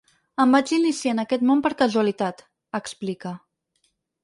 [0.45, 2.43] Em vaig iniciar en aquest món per casualitat,
[2.83, 3.37] explica.